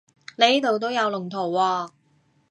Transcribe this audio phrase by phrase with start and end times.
[0.37, 1.91] 呢度都有龍圖喎